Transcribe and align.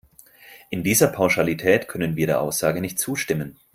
In 0.71 0.81
dieser 0.83 1.09
Pauschalität 1.09 1.87
können 1.87 2.15
wir 2.15 2.25
der 2.25 2.41
Aussage 2.41 2.81
nicht 2.81 2.97
zustimmen. 2.97 3.55